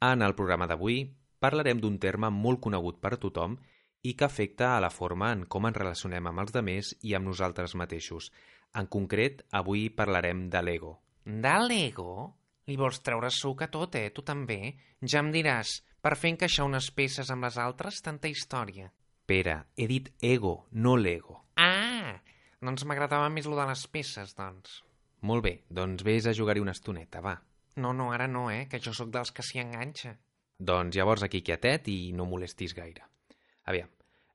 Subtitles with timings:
[0.00, 1.02] En el programa d'avui
[1.44, 3.58] parlarem d'un terme molt conegut per tothom
[4.00, 7.28] i que afecta a la forma en com ens relacionem amb els demés i amb
[7.28, 8.30] nosaltres mateixos.
[8.80, 10.94] En concret, avui parlarem de l'ego.
[11.24, 12.14] De l'ego?
[12.70, 14.08] Li vols treure suc a tot, eh?
[14.14, 14.72] Tu també?
[15.02, 18.88] Ja em diràs, per fer encaixar unes peces amb les altres, tanta història.
[19.28, 21.42] Pere, he dit ego, no l'ego.
[21.60, 22.16] Ah,
[22.64, 24.80] doncs m'agradava més lo de les peces, doncs.
[25.28, 27.36] Molt bé, doncs vés a jugar-hi una estoneta, va.
[27.76, 28.66] No, no, ara no, eh?
[28.70, 30.16] Que jo sóc dels que s'hi enganxa.
[30.58, 33.06] Doncs llavors aquí quietet i no molestis gaire.
[33.70, 33.88] Aviam,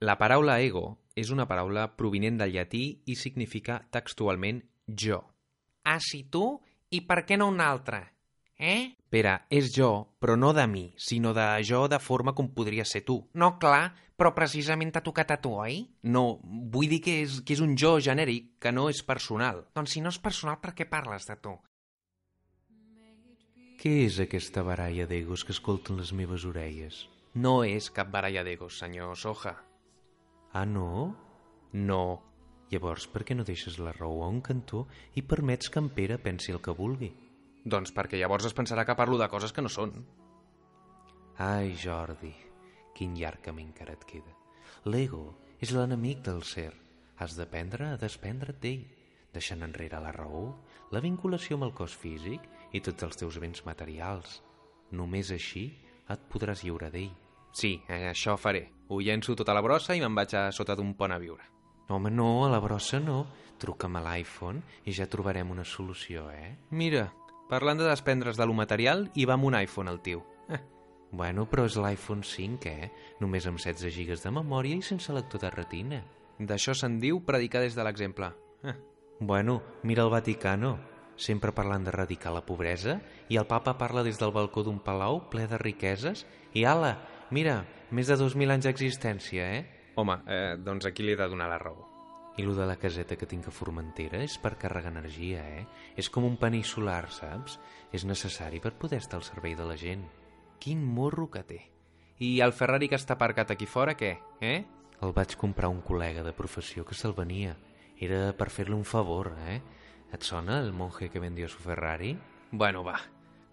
[0.00, 0.86] la paraula ego
[1.16, 5.22] és una paraula provinent del llatí i significa textualment jo.
[5.84, 6.44] Ah, sí, tu?
[6.90, 8.02] I per què no un altre?
[8.56, 8.96] Eh?
[9.12, 13.04] Pere, és jo, però no de mi, sinó de jo de forma com podria ser
[13.04, 13.18] tu.
[13.36, 15.82] No, clar, però precisament t'ha tocat a tu, oi?
[16.08, 19.66] No, vull dir que és, que és un jo genèric, que no és personal.
[19.76, 21.52] Doncs si no és personal, per què parles de tu?
[23.86, 27.04] Què és aquesta baralla d'egos que escolten les meves orelles?
[27.38, 29.52] No és cap baralla d'egos, senyor Soja.
[30.50, 31.14] Ah, no?
[31.70, 32.00] No.
[32.72, 34.80] Llavors, per què no deixes la raó a un cantó
[35.14, 37.12] i permets que en Pere pensi el que vulgui?
[37.62, 39.94] Doncs perquè llavors es pensarà que parlo de coses que no són.
[41.46, 42.32] Ai, Jordi,
[42.98, 44.34] quin llarg camí encara et queda.
[44.90, 45.28] L'ego
[45.62, 46.72] és l'enemic del ser.
[47.22, 48.82] Has d'aprendre a desprendre't d'ell,
[49.36, 50.48] deixant enrere la raó,
[50.92, 54.40] la vinculació amb el cos físic i tots els teus béns materials.
[54.96, 55.68] Només així
[56.10, 57.12] et podràs lliurar d'ell.
[57.56, 58.66] Sí, eh, això faré.
[58.88, 61.46] Ho llenço tota la brossa i me'n vaig a sota d'un pont a viure.
[61.88, 63.24] Home, no, a la brossa no.
[63.58, 66.56] Truca'm a l'iPhone i ja trobarem una solució, eh?
[66.70, 67.06] Mira,
[67.48, 70.24] parlant de desprendre's de lo material, i va amb un iPhone el tio.
[70.50, 70.60] Eh.
[71.16, 72.90] Bueno, però és l'iPhone 5, eh?
[73.22, 76.02] Només amb 16 GB de memòria i sense lector de retina.
[76.36, 78.28] D'això se'n diu predicar des de l'exemple.
[78.66, 78.76] Eh.
[79.18, 80.76] Bueno, mira el Vaticano,
[81.16, 82.98] sempre parlant d'erradicar la pobresa,
[83.32, 86.98] i el papa parla des del balcó d'un palau ple de riqueses, i ala,
[87.32, 89.92] mira, més de 2.000 anys d'existència, eh?
[89.96, 91.86] Home, eh, doncs aquí li he de donar la raó.
[92.36, 95.64] I lo de la caseta que tinc a Formentera és per carregar energia, eh?
[95.96, 97.56] És com un panell solar, saps?
[97.96, 100.04] És necessari per poder estar al servei de la gent.
[100.60, 101.62] Quin morro que té.
[102.20, 104.18] I el Ferrari que està aparcat aquí fora, què?
[104.44, 104.58] Eh?
[105.00, 107.56] El vaig comprar un col·lega de professió que se'l venia.
[107.96, 109.60] Era per fer-li un favor, eh?
[110.12, 112.12] Et sona el monje que vendió su Ferrari?
[112.52, 112.98] Bueno, va,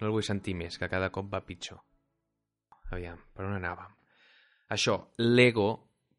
[0.00, 1.78] no el vull sentir més, que cada cop va pitjor.
[2.90, 3.94] Aviam, per on anàvem?
[4.74, 5.68] Això, l'ego,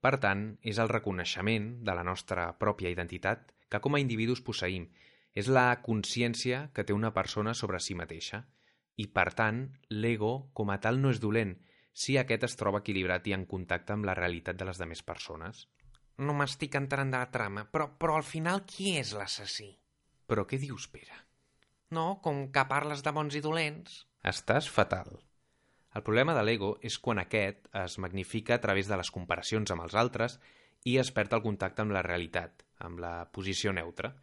[0.02, 4.88] per tant, és el reconeixement de la nostra pròpia identitat que com a individus posseïm.
[5.36, 8.44] És la consciència que té una persona sobre si mateixa.
[8.96, 11.56] I, per tant, l'ego, com a tal, no és dolent,
[11.94, 15.68] si aquest es troba equilibrat i en contacte amb la realitat de les demés persones.
[16.22, 19.72] No m'estic entrant de la trama, però, però al final qui és l'assassí?
[20.30, 21.16] Però què dius, Pere?
[21.94, 24.04] No, com que parles de bons i dolents.
[24.24, 25.18] Estàs fatal.
[25.94, 29.86] El problema de l'ego és quan aquest es magnifica a través de les comparacions amb
[29.86, 30.40] els altres
[30.90, 34.14] i es perd el contacte amb la realitat, amb la posició neutra.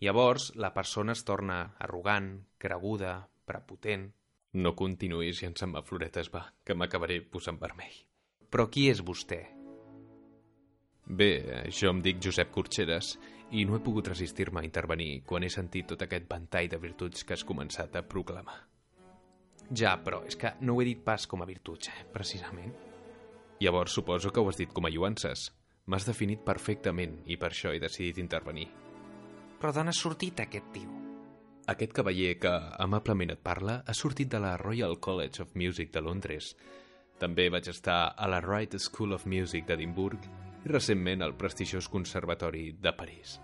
[0.00, 4.10] Llavors, la persona es torna arrogant, creguda, prepotent...
[4.50, 7.94] No continuïs i ens en va floretes, va, que m'acabaré posant vermell.
[8.50, 9.44] Però qui és vostè?
[11.10, 13.16] Bé, jo em dic Josep Corxeres
[13.58, 17.24] i no he pogut resistir-me a intervenir quan he sentit tot aquest ventall de virtuts
[17.26, 18.60] que has començat a proclamar.
[19.74, 22.70] Ja, però és que no ho he dit pas com a virtuts, eh, precisament.
[23.60, 25.48] Llavors suposo que ho has dit com a lluances.
[25.86, 28.68] M'has definit perfectament i per això he decidit intervenir.
[29.60, 30.92] Però d'on ha sortit aquest tio?
[31.66, 36.00] Aquest cavaller que amablement et parla ha sortit de la Royal College of Music de
[36.00, 36.54] Londres.
[37.18, 40.30] També vaig estar a la Wright School of Music d'Edimburg
[40.64, 43.38] i recentment al prestigiós Conservatori de París.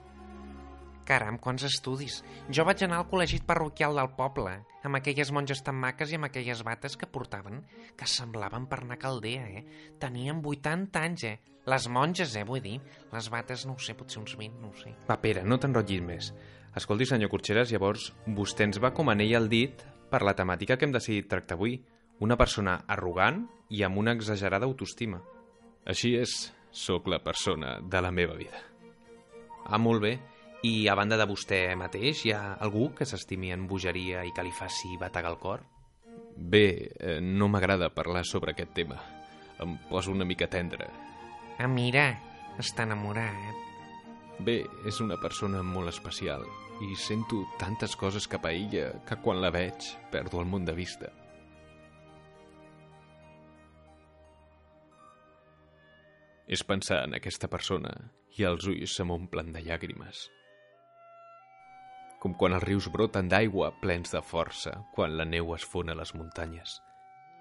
[1.06, 2.19] Caram, quants estudis.
[2.50, 6.26] Jo vaig anar al col·legi parroquial del poble, amb aquelles monges tan maques i amb
[6.26, 7.60] aquelles bates que portaven,
[7.94, 9.93] que semblaven per anar a Caldea, eh?
[10.03, 11.37] Tenien 80 anys, eh?
[11.66, 12.81] Les monges, eh, vull dir.
[13.12, 14.97] Les bates, no ho sé, potser uns 20, no ho sé.
[15.06, 16.32] Va, Pere, no t'enrotllis més.
[16.76, 20.87] Escolti, senyor Corxeres, llavors vostè ens va com anell al dit per la temàtica que
[20.87, 21.78] hem decidit tractar avui.
[22.19, 25.23] Una persona arrogant i amb una exagerada autoestima.
[25.87, 28.61] Així és, sóc la persona de la meva vida.
[29.64, 30.19] Ah, molt bé.
[30.62, 34.44] I a banda de vostè mateix, hi ha algú que s'estimi en bogeria i que
[34.44, 35.64] li faci bategar el cor?
[36.37, 39.00] Bé, eh, no m'agrada parlar sobre aquest tema.
[39.62, 40.90] Em poso una mica tendre.
[41.58, 42.11] Ah, mira,
[42.61, 43.64] està enamorat.
[44.44, 46.44] Bé, és una persona molt especial
[46.84, 50.76] i sento tantes coses cap a ella que quan la veig perdo el món de
[50.76, 51.08] vista.
[56.46, 57.93] És pensar en aquesta persona
[58.38, 60.26] i els ulls se m'omplen de llàgrimes.
[62.22, 65.96] Com quan els rius broten d'aigua plens de força quan la neu es fon a
[65.98, 66.78] les muntanyes.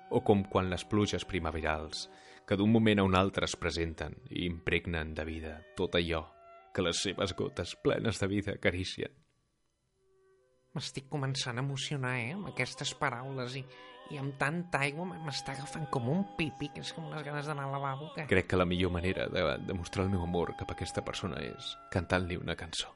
[0.10, 2.08] O com quan les pluges primaverals,
[2.46, 6.26] que d'un moment a un altre es presenten i impregnen de vida tot allò
[6.76, 9.14] que les seves gotes plenes de vida acaricien.
[10.76, 13.64] M'estic començant a emocionar, eh, amb aquestes paraules i,
[14.14, 17.66] i amb tanta aigua m'està agafant com un pipi, que és com unes ganes d'anar
[17.70, 18.12] al lavabo.
[18.16, 18.28] Que...
[18.30, 21.74] Crec que la millor manera de demostrar el meu amor cap a aquesta persona és
[21.94, 22.94] cantant-li una cançó.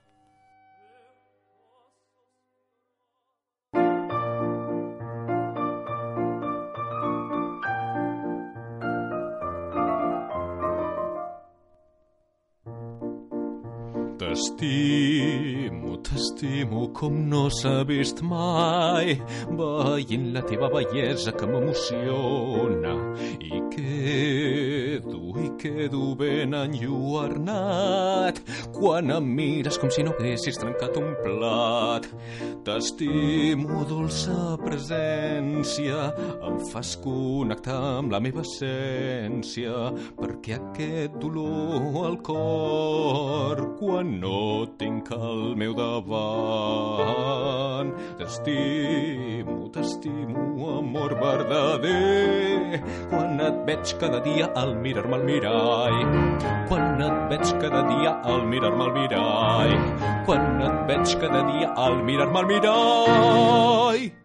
[14.30, 19.16] T'estimo, t'estimo com no s'ha vist mai,
[19.58, 22.94] veient la teva bellesa que m'emociona
[23.42, 28.38] i quedo, i quedo ben enlluernat
[28.76, 32.06] quan em mires com si no haguessis trencat un plat.
[32.70, 36.12] T'estimo, dolça presència,
[36.46, 39.90] em fas connectar amb la meva essència,
[40.22, 47.00] perquè aquest dolor al cor quan no tinc el meu davant.
[48.20, 56.00] T'estimo, t'estimo, amor verdader, quan et veig cada dia al mirar-me al mirall.
[56.70, 59.76] Quan et veig cada dia al mirar-me al mirall.
[60.28, 64.19] Quan et veig cada dia al mirar-me al mirall.